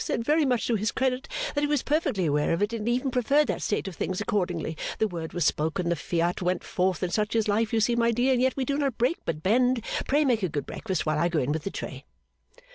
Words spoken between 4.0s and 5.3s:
accordingly the